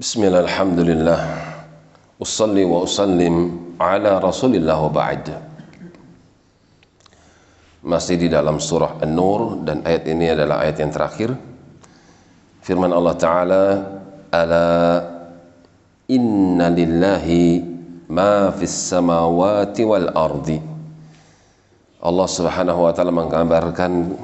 بسم 0.00 0.24
الله 0.24 0.40
الحمد 0.48 0.80
لله 0.80 1.20
أصلي 2.24 2.64
وأسلم 2.64 3.34
على 3.76 4.12
رسول 4.16 4.56
الله 4.56 4.78
وبعد 4.88 5.24
Masih 7.84 8.16
di 8.16 8.32
dalam 8.32 8.56
surah 8.56 8.96
An-Nur 9.04 9.60
dan 9.60 9.84
ayat 9.84 10.08
ini 10.08 10.32
adalah 10.32 10.64
ayat 10.64 10.80
yang 10.80 10.92
terakhir. 10.92 11.32
Firman 12.64 12.92
Allah 12.92 13.16
Ta'ala, 13.16 13.64
Ala 14.32 14.68
inna 16.08 16.72
lillahi 16.72 17.60
ma 18.08 18.52
fis 18.56 18.72
samawati 18.72 19.84
wal 19.84 20.12
ardi. 20.16 20.60
Allah 22.04 22.28
Subhanahu 22.28 22.88
wa 22.88 22.92
taala 22.96 23.12
menggambarkan 23.12 24.16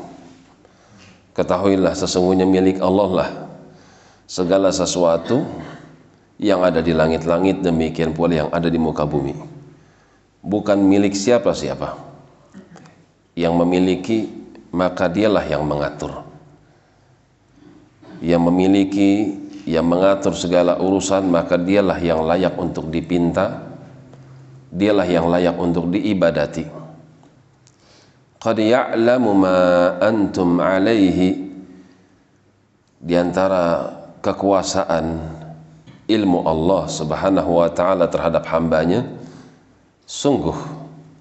ketahuilah 1.37 1.93
sesungguhnya 1.97 2.49
milik 2.49 2.81
Allah 2.81 3.09
lah 3.13 3.31
segala 4.27 4.75
sesuatu 4.75 5.47
yang 6.37 6.61
ada 6.67 6.85
di 6.85 6.93
langit-langit 6.93 7.65
demikian 7.65 8.13
pula 8.13 8.45
yang 8.45 8.51
ada 8.53 8.69
di 8.69 8.77
muka 8.77 9.07
bumi. 9.09 9.33
Bukan 10.45 10.79
milik 10.79 11.17
siapa-siapa. 11.17 11.97
Yang 13.39 13.55
memiliki 13.57 14.19
maka 14.75 15.09
dialah 15.09 15.43
yang 15.47 15.65
mengatur. 15.65 16.27
Yang 18.21 18.43
memiliki 18.45 19.11
yang 19.67 19.87
mengatur 19.89 20.37
segala 20.37 20.79
urusan 20.79 21.27
maka 21.27 21.57
dialah 21.57 21.99
yang 21.99 22.23
layak 22.23 22.55
untuk 22.59 22.93
dipinta. 22.93 23.65
Dialah 24.71 25.09
yang 25.09 25.27
layak 25.33 25.57
untuk 25.57 25.89
diibadati. 25.89 26.69
Qad 28.37 28.59
ya'lamu 28.61 29.31
ma 29.33 29.59
antum 29.99 30.61
alaihi 30.61 31.49
di 33.01 33.15
antara 33.17 33.96
kekuasaan 34.27 35.23
ilmu 36.11 36.43
Allah 36.43 36.91
subhanahu 36.91 37.63
wa 37.63 37.71
ta'ala 37.71 38.11
terhadap 38.11 38.43
hambanya 38.51 39.07
sungguh 40.03 40.59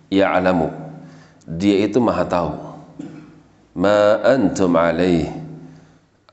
ya'lamu 0.09 0.85
dia 1.45 1.85
itu 1.85 2.01
maha 2.01 2.25
tahu. 2.25 2.51
Ma 3.77 4.17
antum 4.25 4.73
alaih. 4.73 5.29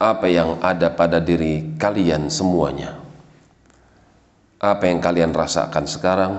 Apa 0.01 0.27
yang 0.27 0.59
ada 0.59 0.91
pada 0.91 1.23
diri 1.23 1.79
kalian 1.79 2.27
semuanya? 2.27 2.99
Apa 4.59 4.91
yang 4.91 4.99
kalian 4.99 5.31
rasakan 5.31 5.87
sekarang? 5.87 6.35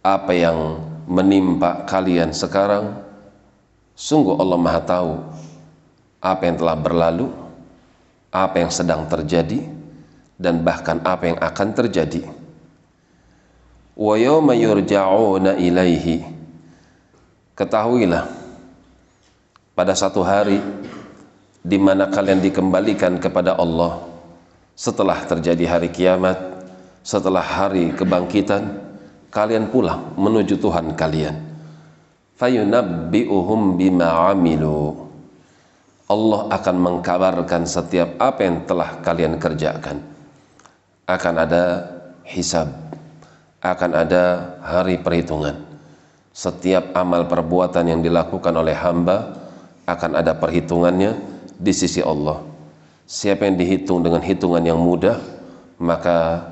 Apa 0.00 0.32
yang 0.32 0.80
menimpa 1.04 1.84
kalian 1.84 2.32
sekarang? 2.32 2.96
Sungguh 3.92 4.40
Allah 4.40 4.56
maha 4.56 4.80
tahu 4.80 5.12
apa 6.20 6.42
yang 6.48 6.56
telah 6.56 6.76
berlalu 6.76 7.28
apa 8.30 8.56
yang 8.62 8.72
sedang 8.72 9.06
terjadi 9.06 9.62
dan 10.36 10.60
bahkan 10.60 11.00
apa 11.02 11.32
yang 11.34 11.38
akan 11.40 11.68
terjadi 11.72 12.22
wa 13.96 14.14
yawma 14.18 14.52
ilaihi 15.56 16.26
ketahuilah 17.56 18.28
pada 19.76 19.92
satu 19.96 20.20
hari 20.24 20.60
di 21.66 21.78
mana 21.82 22.06
kalian 22.06 22.38
dikembalikan 22.38 23.18
kepada 23.18 23.58
Allah 23.58 24.06
setelah 24.76 25.24
terjadi 25.24 25.64
hari 25.66 25.88
kiamat, 25.88 26.36
setelah 27.00 27.40
hari 27.40 27.96
kebangkitan, 27.96 28.76
kalian 29.32 29.72
pulang 29.72 30.12
menuju 30.20 30.60
Tuhan 30.60 30.92
kalian. 30.92 31.34
Fayunabbi'uhum 32.36 33.80
bima 33.80 34.30
amilu. 34.30 35.05
Allah 36.06 36.46
akan 36.54 36.76
mengkabarkan 36.78 37.66
setiap 37.66 38.14
apa 38.22 38.46
yang 38.46 38.62
telah 38.62 39.02
kalian 39.02 39.42
kerjakan. 39.42 40.02
Akan 41.06 41.34
ada 41.38 41.86
hisab, 42.26 42.70
akan 43.62 43.90
ada 43.94 44.54
hari 44.62 44.98
perhitungan 45.02 45.66
setiap 46.36 46.92
amal 46.92 47.24
perbuatan 47.24 47.96
yang 47.96 48.00
dilakukan 48.04 48.52
oleh 48.52 48.76
hamba 48.76 49.40
akan 49.88 50.20
ada 50.20 50.36
perhitungannya 50.36 51.16
di 51.56 51.72
sisi 51.72 52.04
Allah. 52.04 52.44
Siapa 53.08 53.48
yang 53.48 53.56
dihitung 53.56 54.04
dengan 54.04 54.20
hitungan 54.20 54.60
yang 54.60 54.76
mudah, 54.76 55.16
maka 55.80 56.44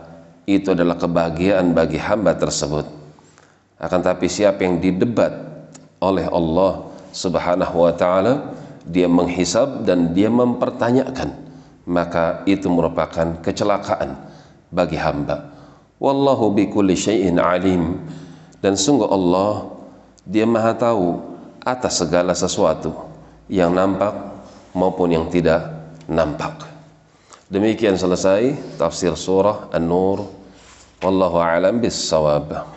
itu 0.49 0.73
adalah 0.73 0.97
kebahagiaan 0.97 1.77
bagi 1.77 2.01
hamba 2.01 2.33
tersebut. 2.33 2.89
Akan 3.77 4.01
tapi 4.01 4.25
siapa 4.25 4.65
yang 4.65 4.81
didebat 4.81 5.37
oleh 6.01 6.25
Allah 6.33 6.89
Subhanahu 7.13 7.85
wa 7.85 7.93
taala, 7.93 8.57
dia 8.85 9.09
menghisab 9.09 9.89
dan 9.89 10.13
dia 10.13 10.29
mempertanyakan, 10.29 11.33
maka 11.89 12.45
itu 12.45 12.69
merupakan 12.69 13.41
kecelakaan 13.41 14.17
bagi 14.69 15.01
hamba. 15.01 15.53
Wallahu 16.01 16.53
bikulli 16.53 16.99
syai'in 16.99 17.41
alim. 17.41 18.01
Dan 18.61 18.81
sungguh 18.81 19.09
Allah 19.09 19.69
dia 20.25 20.49
maha 20.49 20.73
tahu 20.73 21.21
atas 21.61 22.01
segala 22.01 22.33
sesuatu 22.33 22.93
yang 23.49 23.73
nampak 23.77 24.13
maupun 24.73 25.13
yang 25.13 25.29
tidak 25.29 25.69
nampak. 26.09 26.65
Demikian 27.49 27.97
selesai 28.01 28.57
tafsir 28.81 29.13
surah 29.13 29.69
An-Nur. 29.73 30.25
Wallahu 31.05 31.37
a'lam 31.37 31.77
bis-shawab. 31.81 32.74